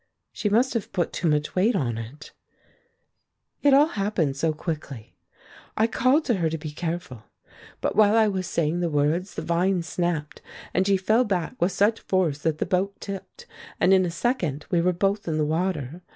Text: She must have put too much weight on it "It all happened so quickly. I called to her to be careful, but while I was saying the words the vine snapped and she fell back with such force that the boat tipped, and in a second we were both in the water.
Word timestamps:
She 0.33 0.49
must 0.49 0.73
have 0.73 0.91
put 0.91 1.13
too 1.13 1.27
much 1.29 1.53
weight 1.53 1.75
on 1.75 1.99
it 1.99 2.31
"It 3.61 3.71
all 3.71 3.85
happened 3.89 4.35
so 4.35 4.51
quickly. 4.51 5.15
I 5.77 5.85
called 5.85 6.25
to 6.25 6.33
her 6.37 6.49
to 6.49 6.57
be 6.57 6.71
careful, 6.71 7.25
but 7.81 7.95
while 7.95 8.15
I 8.17 8.27
was 8.27 8.47
saying 8.47 8.79
the 8.79 8.89
words 8.89 9.35
the 9.35 9.43
vine 9.43 9.83
snapped 9.83 10.41
and 10.73 10.87
she 10.87 10.97
fell 10.97 11.23
back 11.23 11.61
with 11.61 11.71
such 11.71 11.99
force 11.99 12.39
that 12.39 12.57
the 12.57 12.65
boat 12.65 12.99
tipped, 12.99 13.45
and 13.79 13.93
in 13.93 14.03
a 14.03 14.09
second 14.09 14.65
we 14.71 14.81
were 14.81 14.91
both 14.91 15.27
in 15.27 15.37
the 15.37 15.45
water. 15.45 16.01